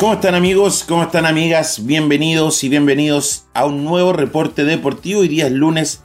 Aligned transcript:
¿Cómo 0.00 0.14
están 0.14 0.34
amigos? 0.34 0.82
¿Cómo 0.88 1.02
están 1.02 1.26
amigas? 1.26 1.84
Bienvenidos 1.84 2.64
y 2.64 2.70
bienvenidos 2.70 3.44
a 3.52 3.66
un 3.66 3.84
nuevo 3.84 4.14
reporte 4.14 4.64
deportivo. 4.64 5.20
Hoy 5.20 5.28
día 5.28 5.44
es 5.44 5.52
lunes 5.52 6.02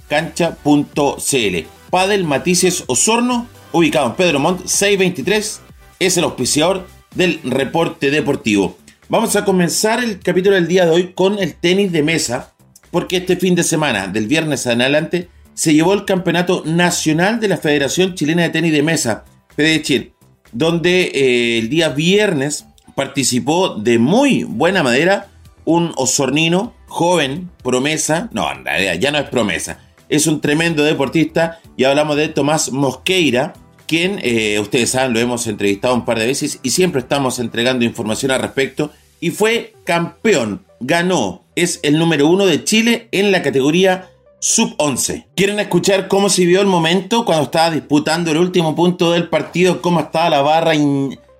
cancha.cl 0.08 1.56
Padel 1.90 2.24
Matices 2.24 2.84
Osorno 2.86 3.46
ubicado 3.72 4.06
en 4.06 4.14
Pedro 4.14 4.40
Montt 4.40 4.66
623 4.66 5.60
es 5.98 6.16
el 6.16 6.24
auspiciador 6.24 6.86
del 7.14 7.40
reporte 7.44 8.10
deportivo. 8.10 8.78
Vamos 9.08 9.36
a 9.36 9.44
comenzar 9.44 10.02
el 10.02 10.20
capítulo 10.20 10.54
del 10.54 10.68
día 10.68 10.84
de 10.84 10.92
hoy 10.92 11.12
con 11.14 11.38
el 11.38 11.54
tenis 11.54 11.92
de 11.92 12.02
mesa, 12.02 12.52
porque 12.90 13.18
este 13.18 13.36
fin 13.36 13.54
de 13.54 13.62
semana, 13.62 14.06
del 14.06 14.26
viernes 14.26 14.66
en 14.66 14.82
adelante, 14.82 15.28
se 15.54 15.74
llevó 15.74 15.94
el 15.94 16.04
campeonato 16.04 16.62
nacional 16.64 17.40
de 17.40 17.48
la 17.48 17.56
Federación 17.56 18.14
Chilena 18.14 18.42
de 18.42 18.50
Tenis 18.50 18.72
de 18.72 18.82
Mesa, 18.82 19.24
FEDECHIL, 19.56 20.12
donde 20.52 21.10
eh, 21.14 21.58
el 21.58 21.68
día 21.68 21.88
viernes 21.88 22.66
participó 22.94 23.70
de 23.70 23.98
muy 23.98 24.44
buena 24.44 24.82
manera 24.82 25.28
un 25.68 25.92
osornino 25.96 26.72
joven, 26.86 27.50
promesa, 27.62 28.30
no, 28.32 28.50
en 28.50 28.64
realidad 28.64 28.94
ya 28.94 29.10
no 29.10 29.18
es 29.18 29.28
promesa, 29.28 29.78
es 30.08 30.26
un 30.26 30.40
tremendo 30.40 30.82
deportista 30.82 31.60
y 31.76 31.84
hablamos 31.84 32.16
de 32.16 32.28
Tomás 32.28 32.72
Mosqueira, 32.72 33.52
quien 33.86 34.18
eh, 34.22 34.58
ustedes 34.60 34.88
saben 34.88 35.12
lo 35.12 35.20
hemos 35.20 35.46
entrevistado 35.46 35.94
un 35.94 36.06
par 36.06 36.18
de 36.18 36.26
veces 36.26 36.58
y 36.62 36.70
siempre 36.70 37.02
estamos 37.02 37.38
entregando 37.38 37.84
información 37.84 38.30
al 38.30 38.40
respecto 38.40 38.90
y 39.20 39.28
fue 39.28 39.74
campeón, 39.84 40.64
ganó, 40.80 41.44
es 41.54 41.80
el 41.82 41.98
número 41.98 42.28
uno 42.28 42.46
de 42.46 42.64
Chile 42.64 43.08
en 43.12 43.30
la 43.30 43.42
categoría 43.42 44.08
sub-11. 44.40 45.26
¿Quieren 45.36 45.60
escuchar 45.60 46.08
cómo 46.08 46.30
se 46.30 46.46
vio 46.46 46.62
el 46.62 46.66
momento 46.66 47.26
cuando 47.26 47.44
estaba 47.44 47.72
disputando 47.72 48.30
el 48.30 48.38
último 48.38 48.74
punto 48.74 49.12
del 49.12 49.28
partido? 49.28 49.82
¿Cómo 49.82 50.00
estaba 50.00 50.30
la 50.30 50.40
barra 50.40 50.72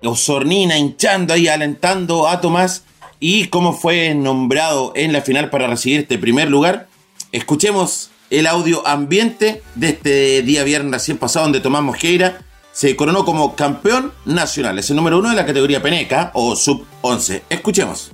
osornina 0.03 0.77
hinchando 0.77 1.33
ahí, 1.33 1.47
alentando 1.47 2.27
a 2.27 2.39
Tomás? 2.39 2.83
¿Y 3.19 3.47
cómo 3.47 3.73
fue 3.73 4.15
nombrado 4.15 4.93
en 4.95 5.11
la 5.11 5.21
final 5.21 5.49
para 5.49 5.67
recibir 5.67 5.99
este 5.99 6.17
primer 6.17 6.49
lugar? 6.49 6.87
Escuchemos 7.33 8.11
el 8.29 8.47
audio 8.47 8.87
ambiente 8.87 9.61
de 9.75 9.89
este 9.89 10.41
día 10.41 10.63
viernes 10.63 10.93
recién 10.93 11.17
pasado 11.17 11.45
donde 11.45 11.59
Tomás 11.59 11.83
Mosqueira 11.83 12.45
se 12.71 12.95
coronó 12.95 13.25
como 13.25 13.55
campeón 13.55 14.13
nacional. 14.23 14.79
Es 14.79 14.89
el 14.89 14.95
número 14.95 15.19
uno 15.19 15.31
de 15.31 15.35
la 15.35 15.45
categoría 15.45 15.81
Peneca 15.81 16.31
o 16.33 16.55
Sub 16.55 16.85
11. 17.01 17.43
Escuchemos. 17.49 18.11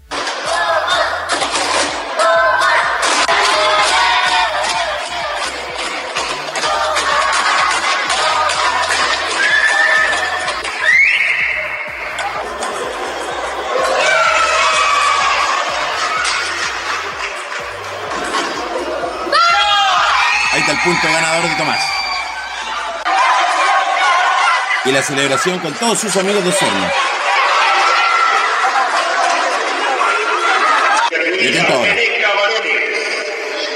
Punto 20.86 21.08
ganador 21.12 21.50
de 21.50 21.56
Tomás 21.56 21.80
y 24.86 24.92
la 24.92 25.02
celebración 25.02 25.58
con 25.58 25.74
todos 25.74 26.00
sus 26.00 26.16
amigos 26.16 26.44
de 26.44 26.50
Osorno. 26.52 26.92
Y 31.42 31.58
ahora. 31.58 31.96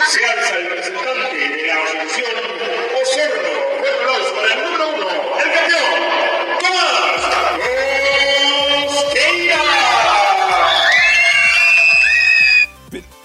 Se 0.08 0.24
alza 0.24 0.56
el 0.56 0.70
representante 0.70 1.36
de 1.36 1.66
la 1.66 1.74
asociación 1.84 2.32
Osorno. 3.02 3.54
Un 3.74 3.84
para 4.36 4.54
el 4.54 4.60
número 4.66 4.86
uno, 4.90 5.08
el 5.44 5.50
campeón, 5.52 5.90
Tomás 6.60 6.94
Mosqueira. 8.86 9.60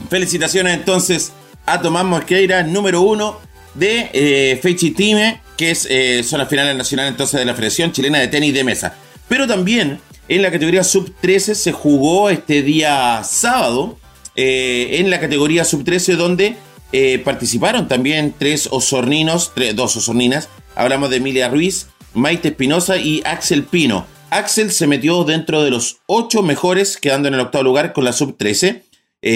Felicitaciones 0.09 0.73
entonces 0.73 1.33
a 1.67 1.83
Tomás 1.83 2.05
Mosqueira, 2.05 2.62
número 2.62 3.03
uno 3.03 3.44
de 3.75 4.11
eh, 4.12 4.95
Time 4.97 5.41
que 5.57 5.71
es, 5.71 5.87
eh, 5.91 6.23
son 6.25 6.39
las 6.39 6.49
finales 6.49 6.77
nacionales 6.77 7.12
entonces 7.12 7.39
de 7.39 7.47
la 7.47 7.55
Federación 7.55 7.93
Chilena 7.93 8.19
de 8.19 8.29
Tenis 8.29 8.55
de 8.55 8.65
Mesa. 8.65 8.97
Pero 9.29 9.47
también 9.47 10.01
en 10.29 10.43
la 10.43 10.51
categoría 10.51 10.85
sub-13 10.85 11.55
se 11.55 11.73
jugó 11.73 12.31
este 12.31 12.62
día 12.62 13.23
sábado 13.25 13.99
eh, 14.37 14.99
en 14.99 15.11
la 15.11 15.21
categoría 15.21 15.65
sub-13 15.65 16.17
donde 16.17 16.57
eh, 16.93 17.19
participaron 17.19 17.89
también 17.89 18.35
tres 18.37 18.69
osorninos, 18.71 19.53
dos 19.75 19.97
osorninas. 19.97 20.49
Hablamos 20.75 21.11
de 21.11 21.17
Emilia 21.17 21.49
Ruiz, 21.49 21.89
Maite 22.15 22.49
Espinosa 22.49 22.99
y 22.99 23.23
Axel 23.25 23.65
Pino. 23.65 24.06
Axel 24.31 24.73
se 24.73 24.87
metió 24.87 25.23
dentro 25.25 25.62
de 25.62 25.71
los 25.71 25.99
ocho 26.06 26.43
mejores, 26.43 26.97
quedando 26.97 27.29
en 27.29 27.35
el 27.35 27.41
octavo 27.41 27.65
lugar 27.65 27.93
con 27.93 28.05
la 28.05 28.12
sub-13. 28.12 28.83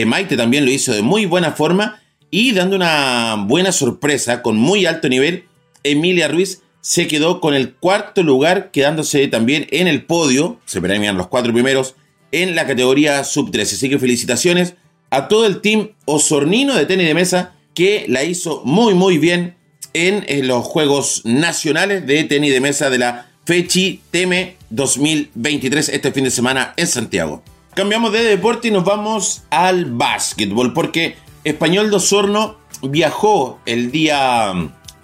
Maite 0.07 0.37
también 0.37 0.65
lo 0.65 0.71
hizo 0.71 0.93
de 0.93 1.03
muy 1.03 1.25
buena 1.25 1.53
forma 1.53 2.01
y 2.31 2.53
dando 2.53 2.77
una 2.77 3.37
buena 3.47 3.73
sorpresa 3.73 4.43
con 4.43 4.57
muy 4.57 4.87
alto 4.87 5.09
nivel 5.09 5.45
Emilia 5.85 6.29
Ruiz 6.29 6.63
se 6.81 7.07
quedó 7.07 7.41
con 7.41 7.55
el 7.55 7.75
cuarto 7.75 8.23
lugar, 8.23 8.71
quedándose 8.71 9.27
también 9.29 9.67
en 9.71 9.89
el 9.89 10.05
podio, 10.05 10.61
se 10.65 10.81
premian 10.81 11.17
los 11.17 11.29
cuatro 11.29 11.53
primeros, 11.53 11.97
en 12.33 12.55
la 12.55 12.67
categoría 12.67 13.25
sub-13. 13.25 13.63
Así 13.63 13.89
que 13.89 13.99
felicitaciones 13.99 14.75
a 15.11 15.29
todo 15.29 15.47
el 15.47 15.61
team 15.61 15.91
osornino 16.05 16.75
de 16.75 16.87
tenis 16.87 17.07
de 17.07 17.15
mesa 17.15 17.55
que 17.75 18.07
la 18.09 18.25
hizo 18.25 18.63
muy 18.65 18.95
muy 18.95 19.19
bien 19.19 19.57
en, 19.93 20.25
los 20.47 20.65
Juegos 20.65 21.23
Nacionales 21.25 22.07
de 22.07 22.25
Tenis 22.25 22.53
de 22.53 22.61
Mesa 22.61 22.91
de 22.91 22.99
la 22.99 23.31
Fechi 23.45 24.01
Teme 24.11 24.57
2023 24.71 25.89
este 25.89 26.13
fin 26.13 26.25
de 26.25 26.31
semana 26.31 26.75
en 26.77 26.87
Santiago. 26.87 27.43
Cambiamos 27.75 28.13
de 28.13 28.23
deporte 28.23 28.69
y 28.69 28.71
nos 28.71 28.85
vamos 28.85 29.43
al 29.51 29.87
básquetbol 29.87 30.73
porque 30.73 31.17
Español 31.45 31.91
de 31.91 31.97
Osorno 31.97 32.57
viajó 32.83 33.61
el 33.67 33.91
día 33.91 34.53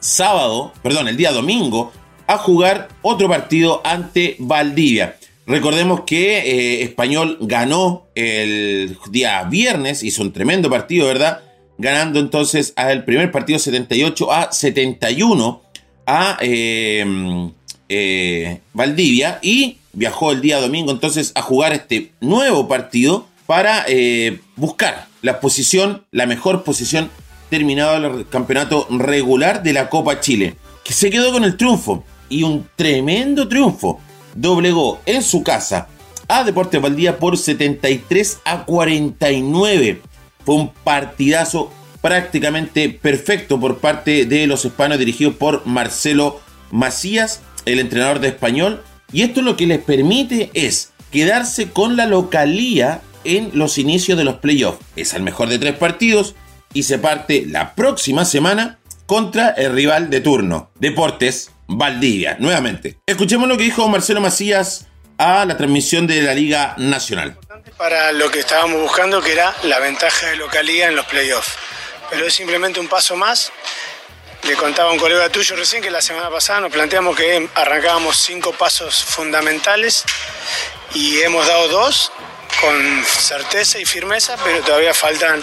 sábado, 0.00 0.72
perdón, 0.82 1.08
el 1.08 1.16
día 1.16 1.32
domingo, 1.32 1.92
a 2.26 2.38
jugar 2.38 2.88
otro 3.02 3.28
partido 3.28 3.80
ante 3.84 4.36
Valdivia. 4.38 5.16
Recordemos 5.46 6.02
que 6.06 6.38
eh, 6.38 6.82
Español 6.82 7.36
ganó 7.40 8.06
el 8.14 8.96
día 9.10 9.42
viernes, 9.44 10.02
hizo 10.02 10.22
un 10.22 10.32
tremendo 10.32 10.70
partido, 10.70 11.06
¿verdad? 11.06 11.42
Ganando 11.76 12.18
entonces 12.18 12.72
al 12.76 13.04
primer 13.04 13.30
partido 13.30 13.58
78 13.58 14.32
a 14.32 14.52
71 14.52 15.62
a 16.06 16.38
em, 16.40 17.50
eh, 17.88 18.60
Valdivia 18.72 19.38
y 19.42 19.78
viajó 19.92 20.32
el 20.32 20.40
día 20.40 20.60
domingo 20.60 20.90
entonces 20.90 21.32
a 21.34 21.42
jugar 21.42 21.72
este 21.72 22.12
nuevo 22.20 22.68
partido 22.68 23.26
para 23.46 23.84
eh, 23.86 24.40
buscar 24.56 25.08
la 25.24 25.40
posición, 25.40 26.04
la 26.10 26.26
mejor 26.26 26.64
posición 26.64 27.08
terminado 27.48 27.96
el 27.96 28.28
campeonato 28.28 28.86
regular 28.90 29.62
de 29.62 29.72
la 29.72 29.88
Copa 29.88 30.20
Chile, 30.20 30.56
que 30.84 30.92
se 30.92 31.08
quedó 31.08 31.32
con 31.32 31.44
el 31.44 31.56
triunfo 31.56 32.04
y 32.28 32.42
un 32.42 32.68
tremendo 32.76 33.48
triunfo. 33.48 34.00
Doblegó 34.34 35.00
en 35.06 35.22
su 35.22 35.42
casa 35.42 35.88
a 36.28 36.44
Deportes 36.44 36.82
Valdía 36.82 37.18
por 37.18 37.38
73 37.38 38.40
a 38.44 38.66
49. 38.66 40.02
Fue 40.44 40.56
un 40.56 40.68
partidazo 40.68 41.70
prácticamente 42.02 42.90
perfecto 42.90 43.58
por 43.58 43.78
parte 43.78 44.26
de 44.26 44.46
los 44.46 44.66
hispanos 44.66 44.98
dirigidos 44.98 45.36
por 45.36 45.66
Marcelo 45.66 46.42
Macías, 46.70 47.40
el 47.64 47.78
entrenador 47.78 48.20
de 48.20 48.28
español. 48.28 48.82
Y 49.10 49.22
esto 49.22 49.40
lo 49.40 49.56
que 49.56 49.66
les 49.66 49.78
permite 49.82 50.50
es 50.52 50.92
quedarse 51.10 51.70
con 51.70 51.96
la 51.96 52.04
localía 52.04 53.00
en 53.24 53.50
los 53.54 53.78
inicios 53.78 54.16
de 54.16 54.24
los 54.24 54.36
playoffs. 54.36 54.80
Es 54.96 55.14
el 55.14 55.22
mejor 55.22 55.48
de 55.48 55.58
tres 55.58 55.76
partidos, 55.76 56.34
y 56.74 56.82
se 56.82 56.98
parte 56.98 57.44
la 57.46 57.74
próxima 57.74 58.26
semana 58.26 58.78
contra 59.06 59.50
el 59.50 59.72
rival 59.72 60.10
de 60.10 60.20
turno, 60.20 60.70
Deportes 60.74 61.50
Valdivia, 61.66 62.36
nuevamente. 62.40 62.98
Escuchemos 63.06 63.48
lo 63.48 63.56
que 63.56 63.64
dijo 63.64 63.88
Marcelo 63.88 64.20
Macías 64.20 64.86
a 65.16 65.46
la 65.46 65.56
transmisión 65.56 66.06
de 66.06 66.20
la 66.20 66.34
Liga 66.34 66.74
Nacional. 66.76 67.38
Para 67.78 68.12
lo 68.12 68.30
que 68.30 68.40
estábamos 68.40 68.82
buscando, 68.82 69.22
que 69.22 69.32
era 69.32 69.54
la 69.62 69.78
ventaja 69.78 70.26
de 70.26 70.36
localidad 70.36 70.88
en 70.88 70.96
los 70.96 71.06
playoffs. 71.06 71.52
Pero 72.10 72.26
es 72.26 72.34
simplemente 72.34 72.80
un 72.80 72.88
paso 72.88 73.16
más. 73.16 73.52
Le 74.42 74.54
contaba 74.56 74.92
un 74.92 74.98
colega 74.98 75.30
tuyo 75.30 75.56
recién 75.56 75.82
que 75.82 75.90
la 75.90 76.02
semana 76.02 76.28
pasada 76.28 76.60
nos 76.60 76.72
planteamos 76.72 77.16
que 77.16 77.48
arrancábamos 77.54 78.18
cinco 78.18 78.52
pasos 78.52 79.02
fundamentales 79.02 80.04
y 80.92 81.20
hemos 81.20 81.46
dado 81.46 81.68
dos 81.68 82.12
con 82.60 83.04
certeza 83.04 83.78
y 83.78 83.84
firmeza, 83.84 84.36
pero 84.42 84.60
todavía 84.60 84.94
faltan 84.94 85.40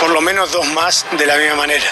por 0.00 0.10
lo 0.10 0.20
menos 0.20 0.52
dos 0.52 0.66
más 0.68 1.06
de 1.18 1.26
la 1.26 1.36
misma 1.36 1.56
manera. 1.56 1.86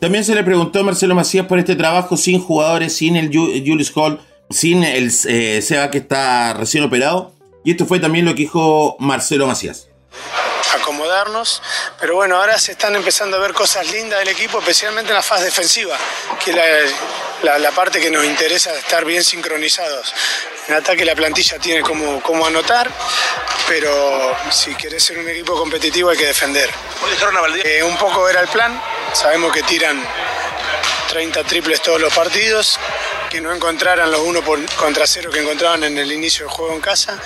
También 0.00 0.24
se 0.24 0.34
le 0.34 0.42
preguntó 0.42 0.80
a 0.80 0.82
Marcelo 0.82 1.14
Macías 1.14 1.46
por 1.46 1.58
este 1.58 1.76
trabajo 1.76 2.16
sin 2.16 2.40
jugadores, 2.40 2.96
sin 2.96 3.16
el 3.16 3.28
Julius 3.28 3.92
Hall, 3.94 4.20
sin 4.48 4.82
el 4.82 5.12
eh, 5.28 5.60
Seba 5.62 5.90
que 5.90 5.98
está 5.98 6.54
recién 6.54 6.84
operado. 6.84 7.34
Y 7.64 7.72
esto 7.72 7.84
fue 7.84 8.00
también 8.00 8.24
lo 8.24 8.32
que 8.32 8.42
dijo 8.42 8.96
Marcelo 8.98 9.46
Macías 9.46 9.90
acomodarnos, 10.74 11.62
pero 11.98 12.16
bueno, 12.16 12.36
ahora 12.36 12.58
se 12.58 12.72
están 12.72 12.94
empezando 12.94 13.36
a 13.36 13.40
ver 13.40 13.52
cosas 13.52 13.90
lindas 13.90 14.18
del 14.20 14.28
equipo, 14.28 14.58
especialmente 14.58 15.10
en 15.10 15.16
la 15.16 15.22
fase 15.22 15.44
defensiva, 15.44 15.96
que 16.44 16.50
es 16.50 16.92
la, 17.42 17.70
parte 17.72 18.00
que 18.00 18.10
nos 18.10 18.24
interesa 18.24 18.72
estar 18.74 19.04
bien 19.04 19.24
sincronizados. 19.24 20.12
En 20.70 20.76
ataque 20.76 21.04
la 21.04 21.16
plantilla 21.16 21.58
tiene 21.58 21.80
como, 21.80 22.22
como 22.22 22.46
anotar, 22.46 22.88
pero 23.66 24.36
si 24.52 24.72
querés 24.76 25.02
ser 25.02 25.18
un 25.18 25.28
equipo 25.28 25.58
competitivo 25.58 26.10
hay 26.10 26.16
que 26.16 26.26
defender. 26.26 26.70
Eh, 27.64 27.82
un 27.82 27.96
poco 27.96 28.28
era 28.28 28.40
el 28.40 28.46
plan, 28.46 28.80
sabemos 29.12 29.52
que 29.52 29.64
tiran 29.64 30.00
30 31.08 31.42
triples 31.42 31.82
todos 31.82 32.00
los 32.00 32.14
partidos, 32.14 32.78
que 33.28 33.40
no 33.40 33.52
encontraran 33.52 34.12
los 34.12 34.20
uno 34.20 34.42
por, 34.42 34.64
contra 34.76 35.08
cero 35.08 35.28
que 35.32 35.40
encontraban 35.40 35.82
en 35.82 35.98
el 35.98 36.12
inicio 36.12 36.46
del 36.46 36.54
juego 36.54 36.72
en 36.72 36.80
casa. 36.80 37.18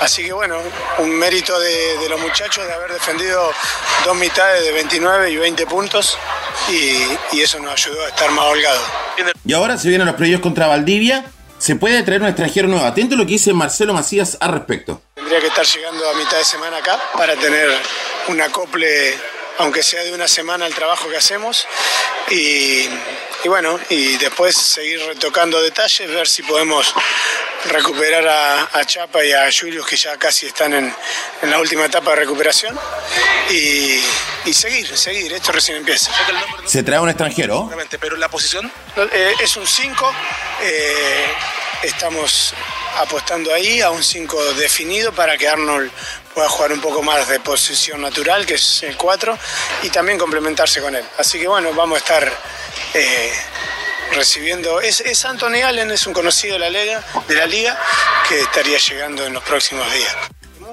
Así 0.00 0.24
que 0.24 0.32
bueno, 0.32 0.56
un 0.96 1.10
mérito 1.10 1.60
de, 1.60 2.08
los 2.08 2.18
muchachos 2.18 2.66
de 2.66 2.72
haber 2.72 2.90
defendido 2.90 3.52
dos 4.06 4.16
mitades 4.16 4.64
de 4.64 4.72
29 4.72 5.30
y 5.30 5.36
20 5.36 5.66
puntos 5.66 6.16
y, 6.70 7.38
eso 7.38 7.60
nos 7.60 7.72
ayudó 7.72 8.06
a 8.06 8.08
estar 8.08 8.30
más 8.30 8.46
holgados. 8.46 8.82
Y 9.44 9.52
ahora 9.52 9.76
se 9.76 9.90
vienen 9.90 10.06
los 10.06 10.16
proyectos 10.16 10.42
contra 10.42 10.66
Valdivia. 10.68 11.26
Se 11.68 11.76
puede 11.76 12.02
traer 12.02 12.22
un 12.22 12.28
extranjero 12.28 12.66
nuevo. 12.66 12.86
Atento 12.86 13.14
a 13.14 13.18
lo 13.18 13.26
que 13.26 13.32
dice 13.32 13.52
Marcelo 13.52 13.92
Macías 13.92 14.38
al 14.40 14.52
respecto. 14.52 15.02
Tendría 15.16 15.38
que 15.38 15.48
estar 15.48 15.66
llegando 15.66 16.08
a 16.08 16.14
mitad 16.14 16.38
de 16.38 16.44
semana 16.46 16.78
acá 16.78 16.98
para 17.12 17.36
tener 17.36 17.68
un 18.28 18.40
acople 18.40 19.14
aunque 19.58 19.82
sea 19.82 20.02
de 20.02 20.14
una 20.14 20.26
semana 20.28 20.66
el 20.66 20.74
trabajo 20.74 21.10
que 21.10 21.18
hacemos. 21.18 21.66
Y, 22.30 22.88
bueno, 23.44 23.78
y 23.90 24.16
después 24.16 24.56
seguir 24.56 24.98
retocando 25.08 25.60
detalles, 25.60 26.10
ver 26.10 26.26
si 26.26 26.42
podemos 26.42 26.94
recuperar 27.70 28.26
a, 28.72 28.84
Chapa 28.86 29.22
y 29.24 29.32
a 29.32 29.50
Julius 29.52 29.86
que 29.86 29.96
ya 29.96 30.16
casi 30.16 30.46
están 30.46 30.72
en, 30.72 30.94
la 31.42 31.58
última 31.58 31.84
etapa 31.84 32.10
de 32.10 32.16
recuperación 32.16 32.78
y, 33.50 34.52
seguir, 34.52 34.96
seguir, 34.96 35.32
esto 35.34 35.52
recién 35.52 35.76
empieza. 35.76 36.12
¿Se 36.64 36.82
trae 36.82 36.98
un 36.98 37.10
extranjero? 37.10 37.70
Pero 38.00 38.16
la 38.16 38.30
posición 38.30 38.72
eh, 39.12 39.34
es 39.40 39.56
un 39.56 39.66
5, 39.66 40.12
eh, 40.62 41.26
estamos 41.82 42.54
apostando 42.98 43.52
ahí 43.52 43.80
a 43.80 43.90
un 43.90 44.02
5 44.02 44.54
definido 44.54 45.12
para 45.12 45.36
que 45.36 45.48
Arnold 45.48 45.90
pueda 46.34 46.48
jugar 46.48 46.72
un 46.72 46.80
poco 46.80 47.02
más 47.02 47.28
de 47.28 47.40
posición 47.40 48.00
natural, 48.00 48.46
que 48.46 48.54
es 48.54 48.82
el 48.82 48.96
4, 48.96 49.38
y 49.82 49.90
también 49.90 50.18
complementarse 50.18 50.80
con 50.80 50.94
él. 50.94 51.04
Así 51.18 51.38
que 51.38 51.48
bueno, 51.48 51.72
vamos 51.74 51.96
a 51.96 51.98
estar 51.98 52.32
eh, 52.94 53.32
recibiendo. 54.14 54.80
Es, 54.80 55.00
es, 55.00 55.24
Anthony 55.24 55.62
Allen, 55.64 55.90
es 55.90 56.06
un 56.06 56.12
conocido 56.12 56.54
de 56.54 56.60
la, 56.60 56.70
liga, 56.70 57.04
de 57.28 57.34
la 57.34 57.46
liga 57.46 57.78
que 58.28 58.40
estaría 58.40 58.78
llegando 58.78 59.24
en 59.26 59.32
los 59.32 59.42
próximos 59.42 59.86
días. 59.92 60.16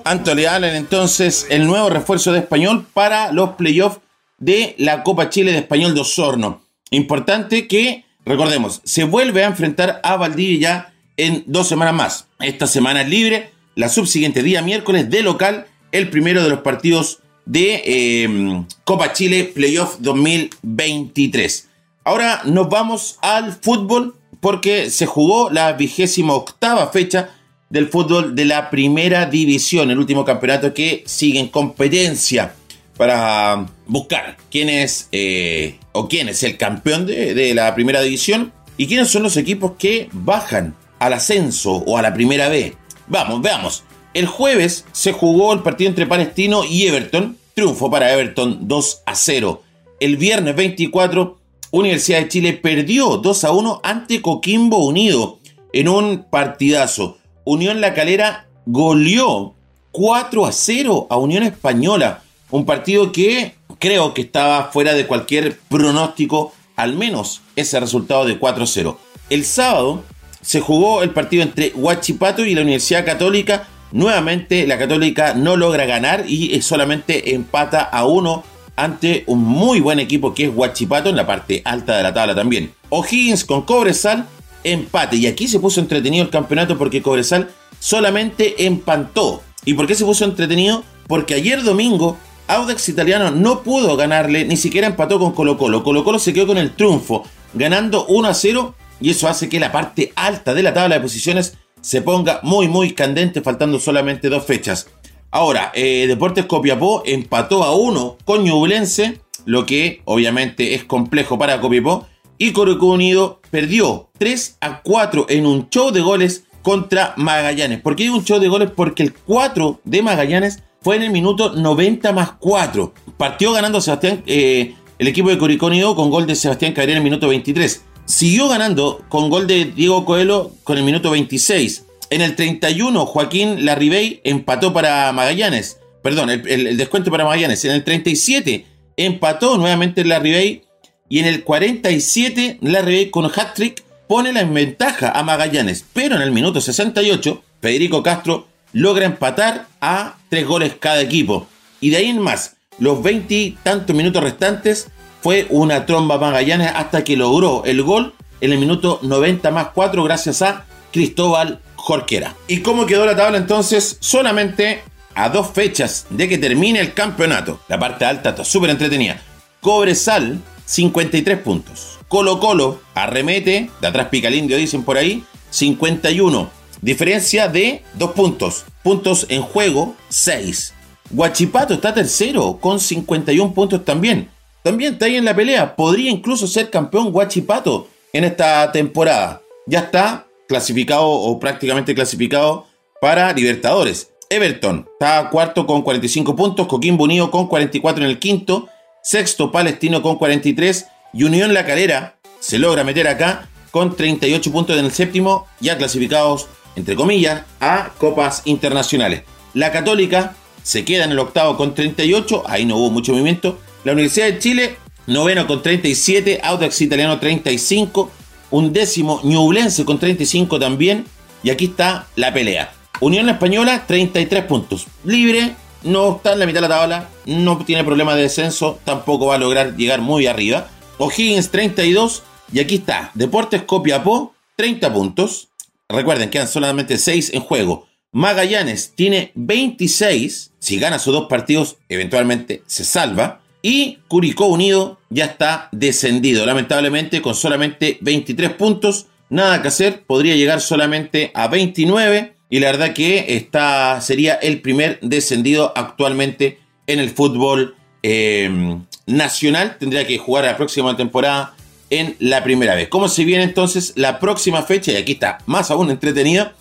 Anthony 0.04 0.46
Allen, 0.48 0.76
entonces, 0.76 1.48
el 1.50 1.66
nuevo 1.66 1.90
refuerzo 1.90 2.32
de 2.32 2.40
español 2.40 2.86
para 2.94 3.32
los 3.32 3.52
playoffs 3.52 4.00
de 4.38 4.76
la 4.78 5.04
Copa 5.04 5.30
Chile 5.30 5.52
de 5.52 5.60
Español 5.60 5.96
de 5.96 6.02
Osorno. 6.02 6.64
Importante 6.92 7.68
que, 7.68 8.06
recordemos, 8.26 8.82
se 8.84 9.04
vuelve 9.04 9.44
a 9.44 9.48
enfrentar 9.48 10.00
a 10.04 10.16
Valdivia 10.16 10.94
en 11.18 11.44
dos 11.48 11.68
semanas 11.68 11.94
más. 11.94 12.28
Esta 12.40 12.68
semana 12.68 13.02
es 13.02 13.10
libre 13.10 13.52
la 13.76 13.90
subsiguiente 13.90 14.42
día 14.44 14.62
miércoles 14.62 15.10
de 15.10 15.22
local 15.22 15.68
el 15.92 16.10
primero 16.10 16.44
de 16.44 16.50
los 16.50 16.60
partidos 16.60 17.20
de 17.46 17.82
eh, 17.86 18.64
Copa 18.84 19.14
Chile 19.14 19.52
Playoff 19.54 19.98
2023. 20.00 21.70
Ahora 22.04 22.42
nos 22.46 22.70
vamos 22.70 23.18
al 23.22 23.54
fútbol 23.54 24.16
porque 24.40 24.90
se 24.90 25.06
jugó 25.06 25.50
la 25.50 25.74
vigésima 25.74 26.34
octava 26.34 26.88
fecha 26.88 27.30
del 27.70 27.88
fútbol 27.88 28.36
de 28.36 28.46
la 28.46 28.70
primera 28.70 29.26
división, 29.26 29.90
el 29.90 30.00
último 30.00 30.24
campeonato 30.24 30.74
que 30.74 31.04
sigue 31.06 31.40
en 31.40 31.48
competencia 31.48 32.54
para 32.98 33.66
buscar 33.88 34.38
quién 34.50 34.70
es 34.70 35.10
eh, 35.12 35.80
o 35.92 36.08
quién 36.08 36.30
es 36.30 36.44
el 36.44 36.58
campeón 36.58 37.06
de, 37.06 37.34
de 37.34 37.54
la 37.54 37.74
primera 37.76 38.02
división 38.02 38.54
y 38.78 38.88
quiénes 38.88 39.10
son 39.10 39.24
los 39.24 39.38
equipos 39.38 39.74
que 39.78 40.10
bajan 40.12 40.76
al 41.00 41.14
ascenso 41.14 41.74
o 41.74 41.98
a 41.98 42.02
la 42.02 42.14
primera 42.14 42.50
B. 42.50 42.76
Vamos, 43.08 43.42
veamos. 43.42 43.84
El 44.14 44.28
jueves 44.28 44.86
se 44.92 45.12
jugó 45.12 45.54
el 45.54 45.60
partido 45.60 45.90
entre 45.90 46.08
Palestino 46.08 46.64
y 46.64 46.88
Everton. 46.88 47.38
Triunfo 47.54 47.90
para 47.90 48.14
Everton 48.14 48.68
2 48.68 49.02
a 49.06 49.16
0. 49.16 49.62
El 50.00 50.18
viernes 50.18 50.56
24, 50.56 51.38
Universidad 51.72 52.20
de 52.20 52.30
Chile 52.30 52.54
perdió 52.54 53.18
2 53.18 53.44
a 53.44 53.52
1 53.52 53.82
ante 53.84 54.22
Coquimbo 54.22 54.86
Unido 54.86 55.40
en 55.74 55.90
un 55.90 56.26
partidazo. 56.30 57.18
Unión 57.44 57.82
La 57.82 57.94
Calera 57.94 58.48
goleó 58.66 59.54
4 59.92 60.46
a 60.46 60.52
0 60.52 61.08
a 61.10 61.18
Unión 61.18 61.44
Española. 61.44 62.24
Un 62.52 62.66
partido 62.66 63.12
que 63.12 63.56
creo 63.80 64.14
que 64.14 64.22
estaba 64.22 64.72
fuera 64.72 64.94
de 64.94 65.06
cualquier 65.06 65.60
pronóstico, 65.70 66.54
al 66.76 66.94
menos 66.94 67.42
ese 67.56 67.80
resultado 67.80 68.26
de 68.26 68.40
4 68.40 68.64
a 68.64 68.68
0. 68.68 69.00
El 69.30 69.44
sábado 69.44 70.04
se 70.46 70.62
jugó 70.62 71.02
el 71.02 71.10
partido 71.10 71.42
entre 71.42 71.72
Huachipato 71.76 72.46
y 72.46 72.54
la 72.54 72.62
Universidad 72.62 73.04
Católica. 73.04 73.68
Nuevamente 73.92 74.68
la 74.68 74.78
Católica 74.78 75.34
no 75.34 75.58
logra 75.58 75.86
ganar 75.86 76.26
y 76.28 76.62
solamente 76.62 77.34
empata 77.34 77.82
a 77.82 78.06
uno 78.06 78.44
ante 78.76 79.24
un 79.26 79.44
muy 79.44 79.80
buen 79.80 80.00
equipo 80.00 80.36
que 80.36 80.46
es 80.46 80.52
Huachipato 80.54 81.10
en 81.10 81.16
la 81.16 81.26
parte 81.26 81.64
alta 81.66 81.98
de 81.98 82.04
la 82.04 82.14
tabla 82.14 82.36
también. 82.36 82.72
O'Higgins 82.90 83.44
con 83.44 83.64
Cobresal 83.64 84.28
empate 84.64 85.16
y 85.18 85.26
aquí 85.26 85.48
se 85.48 85.60
puso 85.60 85.80
entretenido 85.80 86.24
el 86.24 86.30
campeonato 86.30 86.78
porque 86.78 87.02
Cobresal 87.02 87.50
solamente 87.80 88.66
empantó. 88.68 89.42
¿Y 89.66 89.74
por 89.74 89.88
qué 89.88 89.96
se 89.96 90.06
puso 90.06 90.26
entretenido? 90.26 90.84
Porque 91.08 91.34
ayer 91.34 91.64
domingo 91.64 92.18
Audax 92.48 92.90
Italiano 92.90 93.32
no 93.32 93.64
pudo 93.64 93.98
ganarle, 93.98 94.46
ni 94.46 94.58
siquiera 94.58 94.86
empató 94.86 95.18
con 95.18 95.32
Colo 95.32 95.58
Colo. 95.58 95.84
Colo 95.84 96.04
Colo 96.04 96.20
se 96.20 96.34
quedó 96.34 96.46
con 96.46 96.60
el 96.60 96.76
triunfo, 96.76 97.24
ganando 97.56 98.06
1 98.06 98.28
a 98.28 98.34
0 98.36 98.76
y 99.00 99.10
eso 99.10 99.28
hace 99.28 99.50
que 99.50 99.60
la 99.60 99.72
parte 99.72 100.12
alta 100.16 100.54
de 100.54 100.64
la 100.64 100.74
tabla 100.74 100.96
de 100.96 101.02
posiciones 101.02 101.58
se 101.82 102.02
ponga 102.02 102.40
muy 102.44 102.68
muy 102.68 102.94
candente 102.94 103.42
faltando 103.42 103.80
solamente 103.80 104.30
dos 104.30 104.46
fechas. 104.46 104.88
Ahora, 105.32 105.72
eh, 105.76 106.06
Deportes 106.08 106.46
Copiapó 106.46 107.04
empató 107.06 107.64
a 107.64 107.76
uno 107.76 108.18
con 108.26 108.44
Ñublense, 108.44 109.20
lo 109.46 109.66
que 109.66 110.02
obviamente 110.06 110.76
es 110.76 110.86
complejo 110.86 111.38
para 111.38 111.60
Copiapó, 111.60 112.08
y 112.38 112.52
Coruco 112.52 112.88
Unido 112.88 113.42
perdió 113.52 114.10
3 114.18 114.58
a 114.62 114.82
4 114.82 115.28
en 115.30 115.46
un 115.46 115.70
show 115.70 115.92
de 115.92 116.02
goles 116.02 116.46
contra 116.62 117.14
Magallanes. 117.18 117.82
¿Por 117.82 117.96
qué 117.96 118.10
un 118.10 118.24
show 118.24 118.40
de 118.40 118.48
goles? 118.48 118.72
Porque 118.76 119.04
el 119.04 119.14
4 119.14 119.82
de 119.84 120.02
Magallanes 120.02 120.64
fue 120.82 120.96
en 120.96 121.04
el 121.04 121.12
minuto 121.12 121.54
90 121.54 122.12
más 122.14 122.32
4. 122.40 122.94
Partió 123.18 123.52
ganando 123.52 123.82
Sebastián, 123.82 124.24
eh, 124.26 124.76
el 124.98 125.08
equipo 125.08 125.30
de 125.30 125.38
Curicó 125.38 125.68
Unido 125.68 125.96
con 125.96 126.10
gol 126.10 126.26
de 126.26 126.36
Sebastián 126.36 126.74
Cabrera 126.74 126.94
en 126.94 126.98
el 127.00 127.04
minuto 127.04 127.28
23. 127.28 127.84
Siguió 128.06 128.48
ganando 128.48 129.04
con 129.10 129.30
gol 129.30 129.48
de 129.48 129.66
Diego 129.66 130.06
Coelho 130.06 130.52
con 130.64 130.78
el 130.78 130.84
minuto 130.84 131.12
26. 131.12 131.86
En 132.12 132.22
el 132.22 132.36
31, 132.36 133.06
Joaquín 133.06 133.66
Larribey 133.66 134.22
empató 134.24 134.74
para 134.74 135.12
Magallanes. 135.12 135.80
Perdón, 136.04 136.30
el, 136.30 136.78
descuento 136.78 137.10
para 137.10 137.26
Magallanes. 137.26 137.66
En 137.66 137.72
el 137.72 137.84
37 137.84 138.66
empató 138.98 139.58
nuevamente 139.58 140.06
Larribey. 140.06 140.64
Y 141.10 141.20
en 141.20 141.26
el 141.26 141.44
47, 141.44 142.60
Larribey 142.62 143.10
con 143.10 143.26
hat-trick 143.26 143.84
pone 144.08 144.34
la 144.34 144.44
ventaja 144.44 145.12
a 145.12 145.24
Magallanes. 145.24 145.84
Pero 145.94 146.16
en 146.16 146.22
el 146.22 146.32
minuto 146.32 146.62
68, 146.62 147.44
Federico 147.62 148.04
Castro 148.04 148.48
logra 148.72 149.06
empatar 149.06 149.68
a 149.82 150.18
tres 150.30 150.46
goles 150.46 150.76
cada 150.80 151.02
equipo. 151.02 151.48
Y 151.82 151.90
de 151.90 151.98
ahí 151.98 152.10
en 152.10 152.20
más, 152.20 152.58
los 152.78 153.02
20 153.02 153.34
y 153.34 153.52
tantos 153.64 153.96
minutos 153.96 154.24
restantes, 154.24 154.90
fue 155.26 155.48
una 155.50 155.88
tromba 155.88 156.20
Magallanes 156.20 156.72
hasta 156.76 157.04
que 157.04 157.18
logró 157.18 157.64
el 157.66 157.82
gol 157.82 158.14
en 158.42 158.52
el 158.52 158.60
minuto 158.60 159.00
90 159.02 159.50
más 159.50 159.70
4 159.74 160.04
gracias 160.04 160.44
a 160.44 160.68
Cristóbal 160.92 161.62
Jorquera. 161.76 162.36
¿Y 162.48 162.60
cómo 162.60 162.86
quedó 162.86 163.08
la 163.08 163.16
tabla 163.16 163.40
entonces? 163.40 163.98
Solamente 164.02 164.84
a 165.16 165.30
dos 165.30 165.50
fechas 165.50 166.06
de 166.12 166.30
que 166.30 166.38
termine 166.38 166.80
el 166.80 166.94
campeonato. 166.94 167.60
La 167.68 167.80
parte 167.80 168.06
alta 168.06 168.30
está 168.30 168.46
súper 168.46 168.70
entretenida. 168.70 169.20
Cobresal 169.62 170.44
53 170.66 171.40
puntos. 171.40 171.98
Colo 172.08 172.40
Colo 172.40 172.82
arremete, 172.94 173.72
de 173.82 173.88
atrás 173.88 174.10
pica 174.12 174.28
el 174.28 174.36
indio, 174.36 174.58
dicen 174.58 174.84
por 174.84 174.96
ahí, 174.96 175.24
51. 175.50 176.52
Diferencia 176.82 177.48
de 177.48 177.82
2 177.96 178.12
puntos. 178.12 178.66
Puntos 178.84 179.26
en 179.30 179.42
juego, 179.42 179.96
6. 180.10 180.76
Guachipato 181.10 181.74
está 181.74 181.96
tercero 181.96 182.60
con 182.62 182.80
51 182.80 183.56
puntos 183.56 183.84
también. 183.84 184.35
También 184.66 184.94
está 184.94 185.06
ahí 185.06 185.16
en 185.16 185.26
la 185.26 185.36
pelea. 185.36 185.76
Podría 185.76 186.10
incluso 186.10 186.48
ser 186.48 186.72
campeón 186.72 187.12
Guachipato 187.12 187.88
en 188.12 188.24
esta 188.24 188.72
temporada. 188.72 189.44
Ya 189.68 189.82
está 189.82 190.26
clasificado 190.48 191.08
o 191.08 191.40
prácticamente 191.40 191.94
clasificado 191.94 192.66
para 193.00 193.32
Libertadores. 193.32 194.10
Everton 194.28 194.90
está 194.94 195.30
cuarto 195.30 195.68
con 195.68 195.84
45 195.84 196.36
puntos, 196.36 196.66
Coquimbo 196.66 197.04
Unido 197.04 197.30
con 197.30 197.46
44 197.46 198.06
en 198.06 198.10
el 198.10 198.18
quinto, 198.18 198.68
sexto 199.04 199.52
Palestino 199.52 200.02
con 200.02 200.16
43 200.16 200.88
y 201.14 201.26
Unión 201.26 201.54
La 201.54 201.64
Calera 201.64 202.18
se 202.40 202.58
logra 202.58 202.84
meter 202.84 203.08
acá 203.08 203.48
con 203.70 203.96
38 203.96 204.52
puntos 204.52 204.80
en 204.80 204.86
el 204.86 204.92
séptimo, 204.92 205.46
ya 205.60 205.78
clasificados, 205.78 206.48
entre 206.76 206.96
comillas, 206.96 207.44
a 207.60 207.92
copas 208.00 208.42
internacionales. 208.46 209.22
La 209.54 209.72
Católica 209.72 210.36
se 210.64 210.84
queda 210.84 211.04
en 211.04 211.12
el 211.12 211.20
octavo 211.20 211.56
con 211.56 211.76
38, 211.76 212.46
ahí 212.48 212.66
no 212.66 212.78
hubo 212.78 212.90
mucho 212.90 213.12
movimiento. 213.12 213.60
La 213.86 213.94
Universidad 213.94 214.26
de 214.26 214.40
Chile, 214.40 214.78
noveno 215.06 215.46
con 215.46 215.62
37, 215.62 216.42
Audax 216.44 216.82
Italiano 216.82 217.20
35, 217.20 218.12
un 218.50 218.74
décimo 218.74 219.22
Ñublense 219.24 219.86
con 219.86 220.00
35 220.00 220.58
también, 220.58 221.06
y 221.44 221.52
aquí 221.52 221.66
está 221.66 222.08
la 222.16 222.34
pelea. 222.34 222.74
Unión 223.00 223.30
Española, 223.30 223.84
33 223.86 224.44
puntos. 224.46 224.88
Libre, 225.04 225.56
no 225.84 226.16
está 226.16 226.34
en 226.34 226.40
la 226.40 226.48
mitad 226.48 226.62
de 226.62 226.68
la 226.68 226.76
tabla, 226.80 227.10
no 227.28 227.64
tiene 227.64 227.84
problema 227.84 228.16
de 228.16 228.24
descenso, 228.24 228.80
tampoco 228.86 229.28
va 229.28 229.36
a 229.36 229.38
lograr 229.38 229.76
llegar 229.76 230.02
muy 230.02 230.26
arriba. 230.26 230.68
O'Higgins, 230.98 231.52
32, 231.52 232.24
y 232.52 232.62
aquí 232.62 232.76
está, 232.78 233.12
Deportes 233.14 233.62
Copiapó, 233.62 234.34
30 234.56 234.92
puntos. 234.92 235.50
Recuerden, 235.88 236.32
quedan 236.32 236.48
solamente 236.48 236.98
6 236.98 237.34
en 237.36 237.42
juego. 237.42 237.86
Magallanes 238.12 238.94
tiene 238.96 239.32
26. 239.36 240.54
Si 240.58 240.80
gana 240.80 240.98
sus 240.98 241.14
dos 241.14 241.28
partidos, 241.28 241.78
eventualmente 241.88 242.64
se 242.66 242.84
salva. 242.84 243.42
Y 243.68 243.98
Curicó 244.08 244.46
Unido 244.46 245.00
ya 245.10 245.26
está 245.26 245.70
descendido, 245.72 246.46
lamentablemente, 246.46 247.24
con 247.24 247.34
solamente 247.34 247.98
23 248.00 248.52
puntos. 248.52 249.08
Nada 249.32 249.64
que 249.64 249.70
hacer, 249.70 250.04
podría 250.04 250.36
llegar 250.36 250.62
solamente 250.62 251.32
a 251.34 251.48
29. 251.48 252.36
Y 252.52 252.60
la 252.60 252.68
verdad 252.68 252.94
que 252.94 253.26
esta 253.30 254.00
sería 254.02 254.36
el 254.36 254.62
primer 254.62 255.00
descendido 255.02 255.74
actualmente 255.76 256.60
en 256.86 257.00
el 257.00 257.10
fútbol 257.10 257.76
eh, 258.04 258.78
nacional. 259.08 259.78
Tendría 259.80 260.06
que 260.06 260.20
jugar 260.20 260.46
la 260.46 260.58
próxima 260.58 260.96
temporada 260.96 261.56
en 261.90 262.16
la 262.20 262.44
primera 262.44 262.76
vez. 262.76 262.88
¿Cómo 262.88 263.08
se 263.08 263.26
viene 263.26 263.46
entonces 263.46 263.94
la 263.96 264.20
próxima 264.20 264.62
fecha? 264.62 264.92
Y 264.92 264.98
aquí 264.98 265.14
está 265.14 265.40
más 265.48 265.72
aún 265.72 265.90
entretenida 265.90 266.54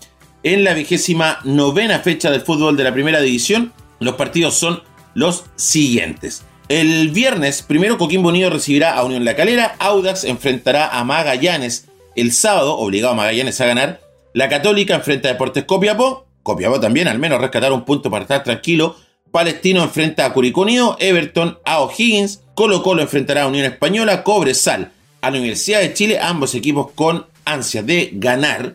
en 0.42 0.64
la 0.64 0.73
vigésima 0.73 1.40
novena 1.44 1.99
fecha 1.99 2.30
del 2.30 2.40
fútbol 2.40 2.78
de 2.78 2.84
la 2.84 2.94
primera 2.94 3.20
división. 3.20 3.75
Los 4.00 4.14
partidos 4.14 4.54
son 4.54 4.82
los 5.12 5.44
siguientes. 5.56 6.44
El 6.68 7.11
viernes, 7.11 7.61
primero 7.61 7.99
Coquimbo 7.99 8.30
Unido 8.30 8.49
recibirá 8.49 8.94
a 8.94 9.04
Unión 9.04 9.26
La 9.26 9.37
Calera, 9.37 9.76
Audax 9.78 10.25
enfrentará 10.25 10.88
a 10.88 11.04
Magallanes. 11.04 11.88
El 12.16 12.33
sábado, 12.33 12.78
obligado 12.78 13.12
a 13.12 13.16
Magallanes 13.16 13.61
a 13.61 13.66
ganar, 13.66 14.00
la 14.33 14.49
Católica 14.49 14.94
enfrenta 14.94 15.28
a 15.28 15.33
Deportes 15.33 15.64
Copiapó, 15.64 16.26
Copiapó 16.42 16.80
también 16.80 17.06
al 17.06 17.18
menos 17.18 17.38
rescatar 17.40 17.71
un 17.73 17.85
punto 17.85 18.11
para 18.11 18.23
estar 18.23 18.42
tranquilo, 18.44 18.97
Palestino 19.30 19.83
enfrenta 19.83 20.25
a 20.25 20.33
Curicó 20.33 20.62
Unido, 20.62 20.97
Everton 21.00 21.59
a 21.66 21.80
O'Higgins, 21.80 22.40
Colo 22.54 22.83
Colo 22.83 23.02
enfrentará 23.02 23.42
a 23.42 23.49
Unión 23.49 23.66
Española, 23.66 24.23
Cobresal 24.23 24.92
a 25.21 25.30
la 25.30 25.38
Universidad 25.38 25.80
de 25.80 25.92
Chile, 25.92 26.18
ambos 26.18 26.54
equipos 26.54 26.92
con 26.94 27.26
ansias 27.44 27.85
de 27.85 28.11
ganar, 28.14 28.75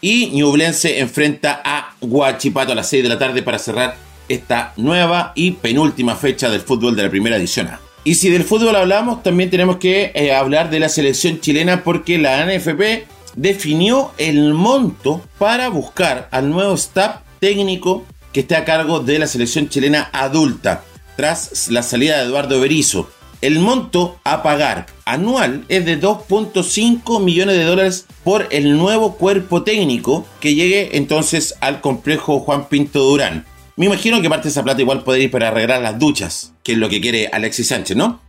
y 0.00 0.30
Ñublense 0.30 0.98
enfrenta 0.98 1.60
a 1.64 1.94
Guachipato 2.00 2.72
a 2.72 2.74
las 2.74 2.88
6 2.88 3.04
de 3.04 3.08
la 3.08 3.18
tarde 3.18 3.42
para 3.42 3.58
cerrar 3.58 3.96
esta 4.28 4.72
nueva 4.76 5.32
y 5.34 5.52
penúltima 5.52 6.16
fecha 6.16 6.50
del 6.50 6.60
fútbol 6.60 6.96
de 6.96 7.02
la 7.04 7.10
primera 7.10 7.36
edición. 7.36 7.68
Y 8.04 8.14
si 8.14 8.30
del 8.30 8.44
fútbol 8.44 8.76
hablamos, 8.76 9.22
también 9.22 9.50
tenemos 9.50 9.76
que 9.76 10.12
eh, 10.14 10.32
hablar 10.32 10.70
de 10.70 10.80
la 10.80 10.88
selección 10.88 11.40
chilena 11.40 11.84
porque 11.84 12.18
la 12.18 12.44
NFP 12.46 13.06
definió 13.36 14.12
el 14.18 14.54
monto 14.54 15.22
para 15.38 15.68
buscar 15.68 16.28
al 16.30 16.50
nuevo 16.50 16.74
staff 16.74 17.20
técnico 17.38 18.04
que 18.32 18.40
esté 18.40 18.56
a 18.56 18.64
cargo 18.64 19.00
de 19.00 19.18
la 19.18 19.26
selección 19.26 19.68
chilena 19.68 20.10
adulta 20.12 20.84
tras 21.16 21.68
la 21.70 21.82
salida 21.82 22.18
de 22.18 22.24
Eduardo 22.24 22.60
Berizzo. 22.60 23.10
El 23.40 23.60
monto 23.60 24.18
a 24.24 24.42
pagar 24.42 24.86
anual 25.04 25.64
es 25.68 25.84
de 25.84 26.00
2.5 26.00 27.22
millones 27.22 27.56
de 27.56 27.64
dólares 27.64 28.06
por 28.24 28.48
el 28.50 28.76
nuevo 28.76 29.16
cuerpo 29.16 29.62
técnico 29.62 30.26
que 30.40 30.54
llegue 30.54 30.96
entonces 30.96 31.54
al 31.60 31.80
complejo 31.80 32.40
Juan 32.40 32.68
Pinto 32.68 33.00
Durán. 33.00 33.46
Me 33.78 33.86
imagino 33.86 34.20
que 34.20 34.28
parte 34.28 34.48
de 34.48 34.50
esa 34.50 34.64
plata 34.64 34.80
igual 34.80 35.04
puede 35.04 35.20
ir 35.20 35.30
para 35.30 35.48
arreglar 35.48 35.80
las 35.80 36.00
duchas, 36.00 36.52
que 36.64 36.72
es 36.72 36.78
lo 36.78 36.88
que 36.88 37.00
quiere 37.00 37.30
Alexis 37.32 37.68
Sánchez, 37.68 37.96
¿no? 37.96 38.20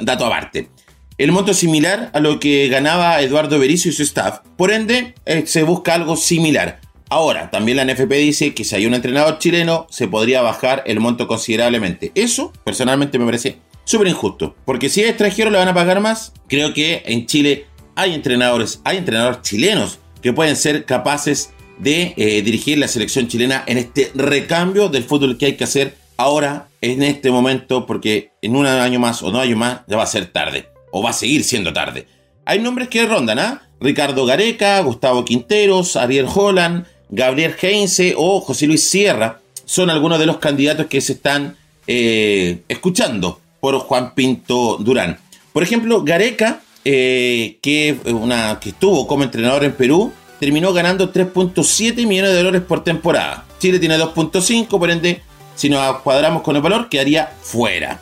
dato 0.00 0.26
aparte. 0.26 0.70
El 1.18 1.30
monto 1.30 1.52
es 1.52 1.58
similar 1.58 2.10
a 2.12 2.18
lo 2.18 2.40
que 2.40 2.66
ganaba 2.66 3.20
Eduardo 3.20 3.60
Berizzo 3.60 3.88
y 3.88 3.92
su 3.92 4.02
staff. 4.02 4.40
Por 4.56 4.72
ende, 4.72 5.14
eh, 5.24 5.44
se 5.46 5.62
busca 5.62 5.94
algo 5.94 6.16
similar. 6.16 6.80
Ahora, 7.08 7.48
también 7.52 7.76
la 7.76 7.84
NFP 7.84 8.12
dice 8.14 8.54
que 8.54 8.64
si 8.64 8.74
hay 8.74 8.86
un 8.86 8.94
entrenador 8.94 9.38
chileno, 9.38 9.86
se 9.88 10.08
podría 10.08 10.42
bajar 10.42 10.82
el 10.86 10.98
monto 10.98 11.28
considerablemente. 11.28 12.10
Eso, 12.16 12.52
personalmente, 12.64 13.20
me 13.20 13.24
parece 13.24 13.58
súper 13.84 14.08
injusto. 14.08 14.56
Porque 14.64 14.88
si 14.88 15.00
es 15.00 15.10
extranjero 15.10 15.50
le 15.50 15.58
van 15.58 15.68
a 15.68 15.74
pagar 15.74 16.00
más, 16.00 16.32
creo 16.48 16.74
que 16.74 17.04
en 17.06 17.26
Chile 17.26 17.66
hay 17.94 18.14
entrenadores, 18.14 18.80
hay 18.82 18.96
entrenadores 18.96 19.42
chilenos 19.42 20.00
que 20.20 20.32
pueden 20.32 20.56
ser 20.56 20.84
capaces 20.86 21.50
de 21.78 22.14
eh, 22.16 22.42
dirigir 22.42 22.78
la 22.78 22.88
selección 22.88 23.28
chilena 23.28 23.64
en 23.66 23.78
este 23.78 24.10
recambio 24.14 24.88
del 24.88 25.04
fútbol 25.04 25.38
que 25.38 25.46
hay 25.46 25.56
que 25.56 25.64
hacer 25.64 25.96
ahora, 26.16 26.68
en 26.80 27.02
este 27.02 27.30
momento, 27.30 27.86
porque 27.86 28.30
en 28.42 28.56
un 28.56 28.66
año 28.66 28.98
más 28.98 29.22
o 29.22 29.30
dos 29.30 29.42
años 29.42 29.58
más 29.58 29.80
ya 29.86 29.96
va 29.96 30.02
a 30.02 30.06
ser 30.06 30.26
tarde, 30.26 30.68
o 30.90 31.02
va 31.02 31.10
a 31.10 31.12
seguir 31.12 31.44
siendo 31.44 31.72
tarde. 31.72 32.06
Hay 32.44 32.58
nombres 32.58 32.88
que 32.88 33.06
rondan, 33.06 33.38
¿ah? 33.38 33.62
Ricardo 33.80 34.26
Gareca, 34.26 34.80
Gustavo 34.80 35.24
Quinteros, 35.24 35.96
Ariel 35.96 36.26
Holland, 36.32 36.86
Gabriel 37.10 37.54
Heinze 37.60 38.14
o 38.16 38.40
José 38.40 38.66
Luis 38.66 38.82
Sierra 38.82 39.40
son 39.64 39.90
algunos 39.90 40.18
de 40.18 40.26
los 40.26 40.38
candidatos 40.38 40.86
que 40.86 41.00
se 41.00 41.12
están 41.12 41.56
eh, 41.86 42.60
escuchando 42.68 43.40
por 43.60 43.78
Juan 43.78 44.14
Pinto 44.14 44.78
Durán. 44.78 45.18
Por 45.52 45.62
ejemplo, 45.62 46.02
Gareca, 46.02 46.62
eh, 46.84 47.58
que, 47.60 47.96
una, 48.06 48.58
que 48.60 48.70
estuvo 48.70 49.06
como 49.06 49.24
entrenador 49.24 49.64
en 49.64 49.72
Perú, 49.72 50.12
terminó 50.40 50.72
ganando 50.72 51.12
3.7 51.12 52.06
millones 52.06 52.32
de 52.32 52.38
dólares 52.38 52.62
por 52.66 52.84
temporada. 52.84 53.46
Chile 53.58 53.78
tiene 53.78 53.98
2.5, 53.98 54.68
por 54.78 54.90
ende, 54.90 55.22
si 55.54 55.68
nos 55.68 56.00
cuadramos 56.00 56.42
con 56.42 56.56
el 56.56 56.62
valor, 56.62 56.88
quedaría 56.88 57.32
fuera. 57.42 58.00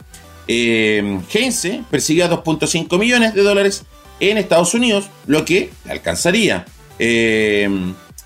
Eh, 0.49 1.21
Heinze 1.33 1.83
perseguía 1.91 2.31
2.5 2.31 2.99
millones 2.99 3.35
de 3.35 3.43
dólares 3.43 3.85
en 4.21 4.39
Estados 4.39 4.75
Unidos, 4.75 5.07
lo 5.27 5.45
que 5.45 5.71
alcanzaría. 5.89 6.67
Eh, 6.99 7.69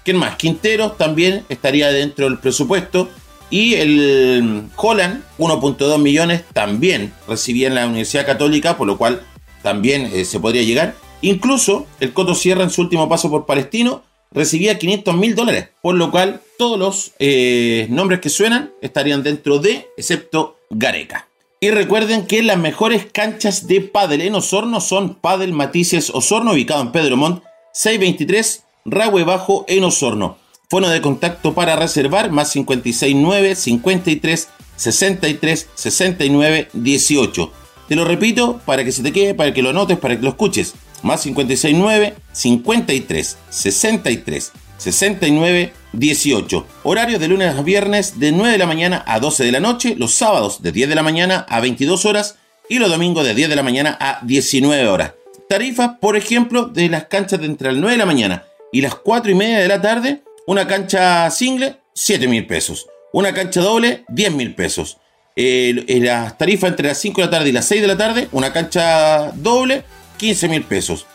¿Quién 0.05 0.17
más? 0.17 0.37
Quinteros 0.37 0.97
también 0.97 1.45
estaría 1.49 1.91
dentro 1.91 2.25
del 2.27 2.39
presupuesto. 2.39 3.09
Y 3.51 3.75
el 3.75 4.69
Holland, 4.77 5.23
1.2 5.39 5.99
millones, 5.99 6.45
también 6.53 7.13
recibía 7.27 7.67
en 7.67 7.75
la 7.75 7.87
Universidad 7.87 8.25
Católica, 8.25 8.77
por 8.77 8.87
lo 8.87 8.97
cual 8.97 9.23
también 9.63 10.09
eh, 10.13 10.25
se 10.25 10.39
podría 10.39 10.63
llegar. 10.63 10.95
Incluso 11.23 11.87
el 12.01 12.13
Coto 12.13 12.35
Sierra 12.35 12.63
en 12.63 12.71
su 12.71 12.81
último 12.81 13.09
paso 13.09 13.31
por 13.31 13.47
Palestino 13.47 14.03
recibía 14.33 14.79
500 14.79 15.17
mil 15.17 15.35
dólares, 15.35 15.69
por 15.83 15.95
lo 15.97 16.11
cual 16.11 16.41
todos 16.57 16.79
los 16.79 17.13
eh, 17.19 17.87
nombres 17.91 18.21
que 18.21 18.29
suenan 18.29 18.73
estarían 18.81 19.23
dentro 19.23 19.59
de, 19.59 19.89
excepto 19.97 20.57
Gareca. 20.71 21.29
Y 21.63 21.71
recuerden 21.71 22.27
que 22.27 22.43
las 22.43 22.57
mejores 22.57 23.07
canchas 23.13 23.67
de 23.67 23.83
pádel 23.83 24.23
en 24.23 24.35
Osorno 24.35 24.81
son 24.81 25.17
Padel 25.17 25.53
Matices 25.53 26.09
Osorno, 26.09 26.53
ubicado 26.53 26.81
en 26.81 26.93
Pedro 26.93 27.19
Montt, 27.19 27.43
623 27.75 28.65
Rahue 28.87 29.25
Bajo 29.25 29.67
en 29.69 29.85
Osorno. 29.85 30.39
Fono 30.71 30.89
de 30.89 31.03
contacto 31.03 31.53
para 31.53 31.77
reservar 31.77 32.31
más 32.31 32.53
569 32.53 33.57
53 33.57 34.49
63 34.77 35.69
69 35.75 36.69
18. 36.73 37.53
Te 37.89 37.97
lo 37.97 38.05
repito 38.05 38.61
para 38.65 38.85
que 38.85 38.93
se 38.93 39.03
te 39.03 39.13
quede, 39.13 39.35
para 39.35 39.53
que 39.53 39.63
lo 39.63 39.73
notes, 39.73 39.99
para 39.99 40.17
que 40.17 40.23
lo 40.23 40.31
escuches. 40.31 40.75
Más 41.03 41.23
569 41.23 42.15
53 42.33 43.39
63 43.49 44.53
69 44.79 45.73
18. 45.93 46.67
Horario 46.85 47.19
de 47.19 47.29
lunes 47.29 47.57
a 47.57 47.63
viernes 47.63 48.19
de 48.19 48.33
9 48.33 48.53
de 48.53 48.59
la 48.59 48.67
mañana 48.67 49.05
a 49.07 49.21
12 49.21 49.45
de 49.45 49.53
la 49.53 49.61
noche, 49.61 49.95
los 49.97 50.15
sábados 50.15 50.63
de 50.63 50.73
10 50.73 50.89
de 50.89 50.95
la 50.95 51.03
mañana 51.03 51.47
a 51.49 51.61
22 51.61 52.05
horas 52.07 52.37
y 52.69 52.79
los 52.79 52.91
domingos 52.91 53.25
de 53.25 53.35
10 53.35 53.49
de 53.49 53.57
la 53.57 53.63
mañana 53.63 53.97
a 54.01 54.21
19 54.25 54.87
horas. 54.89 55.13
Tarifas, 55.49 55.99
por 56.01 56.17
ejemplo, 56.17 56.67
de 56.67 56.89
las 56.89 57.07
canchas 57.07 57.41
de 57.41 57.47
entre 57.47 57.73
las 57.73 57.81
9 57.81 57.93
de 57.93 57.99
la 57.99 58.07
mañana 58.07 58.45
y 58.73 58.81
las 58.81 58.95
4 58.95 59.33
y 59.33 59.35
media 59.35 59.59
de 59.59 59.69
la 59.69 59.83
tarde 59.83 60.23
una 60.47 60.67
cancha 60.67 61.31
single, 61.31 61.77
7 61.93 62.27
mil 62.27 62.45
pesos. 62.45 62.89
Una 63.13 63.33
cancha 63.33 63.61
doble, 63.61 64.05
10 64.09 64.33
mil 64.33 64.55
pesos. 64.55 64.99
eh, 65.37 66.01
las 66.03 66.37
tarifas 66.37 66.71
entre 66.71 66.89
las 66.89 66.99
5 66.99 67.21
de 67.21 67.27
la 67.27 67.31
tarde 67.31 67.49
y 67.51 67.53
las 67.53 67.67
6 67.67 67.81
de 67.83 67.87
la 67.87 67.97
tarde, 67.97 68.29
una 68.33 68.53
cancha 68.53 69.31
doble, 69.33 69.85
15 70.21 70.49
mil 70.49 70.63
pesos. 70.63 71.07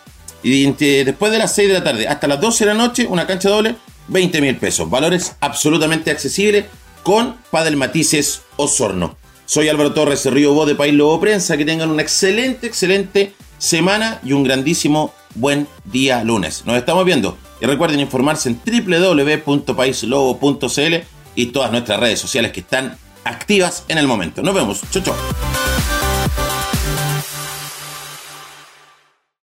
Y 0.42 0.66
después 1.04 1.32
de 1.32 1.38
las 1.38 1.54
6 1.56 1.68
de 1.68 1.74
la 1.76 1.84
tarde 1.84 2.08
hasta 2.08 2.26
las 2.28 2.42
12 2.42 2.66
de 2.66 2.74
la 2.74 2.78
noche, 2.78 3.06
una 3.08 3.28
cancha 3.28 3.50
doble, 3.50 3.76
20 4.08 4.42
mil 4.42 4.58
pesos. 4.58 4.90
Valores 4.90 5.36
absolutamente 5.40 6.10
accesibles 6.12 6.66
con 7.04 7.36
Padel 7.52 7.78
Matices 7.78 8.42
Osorno. 8.56 9.16
Soy 9.46 9.70
Álvaro 9.70 9.94
Torres 9.94 10.26
Río 10.26 10.54
Bo 10.54 10.66
de 10.66 10.74
País 10.74 10.96
Lobo 10.96 11.20
Prensa. 11.20 11.56
Que 11.56 11.66
tengan 11.66 11.92
una 11.92 12.02
excelente, 12.02 12.66
excelente 12.66 13.34
semana 13.60 14.20
y 14.24 14.34
un 14.34 14.44
grandísimo 14.44 15.14
buen 15.36 15.68
día 15.86 16.24
lunes. 16.24 16.64
Nos 16.66 16.78
estamos 16.78 17.06
viendo. 17.06 17.38
Y 17.62 17.68
recuerden 17.68 18.00
informarse 18.00 18.50
en 18.50 18.60
www.paislobo.cl 18.66 20.96
y 21.36 21.46
todas 21.48 21.72
nuestras 21.72 22.00
redes 22.00 22.20
sociales 22.20 22.52
que 22.52 22.62
están 22.62 22.98
activas 23.24 23.84
en 23.88 24.00
el 24.00 24.08
momento. 24.08 24.42
Nos 24.42 24.56
vemos. 24.56 24.82
Chau, 24.92 25.04
chau. 25.04 25.14